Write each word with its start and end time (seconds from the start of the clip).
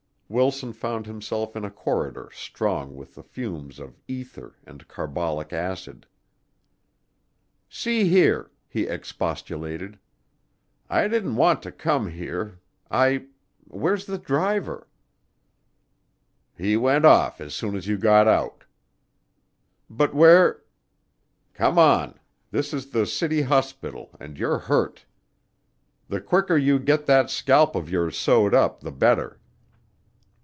Wilson 0.33 0.71
found 0.71 1.07
himself 1.07 1.57
in 1.57 1.65
a 1.65 1.69
corridor 1.69 2.29
strong 2.31 2.95
with 2.95 3.15
the 3.15 3.21
fumes 3.21 3.79
of 3.79 3.99
ether 4.07 4.55
and 4.65 4.87
carbolic 4.87 5.51
acid. 5.51 6.07
"See 7.67 8.07
here," 8.07 8.49
he 8.69 8.83
expostulated, 8.87 9.99
"I 10.89 11.09
didn't 11.09 11.35
want 11.35 11.61
to 11.63 11.71
come 11.73 12.07
here. 12.09 12.61
I 12.89 13.25
where's 13.67 14.05
the 14.05 14.17
driver?" 14.17 14.87
"He 16.57 16.77
went 16.77 17.03
off 17.03 17.41
as 17.41 17.53
soon 17.53 17.75
as 17.75 17.85
you 17.89 17.97
got 17.97 18.25
out." 18.25 18.63
"But 19.89 20.13
where" 20.15 20.63
"Come 21.55 21.77
on. 21.77 22.17
This 22.51 22.73
is 22.73 22.91
the 22.91 23.05
City 23.05 23.41
Hospital 23.41 24.11
and 24.17 24.37
you're 24.37 24.59
hurt. 24.59 25.03
The 26.07 26.21
quicker 26.21 26.55
you 26.55 26.79
get 26.79 27.05
that 27.07 27.29
scalp 27.29 27.75
of 27.75 27.89
yours 27.89 28.17
sewed 28.17 28.53
up 28.53 28.79
the 28.79 28.93
better." 28.93 29.37